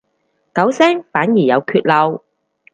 [0.55, 2.23] 九聲反而有缺漏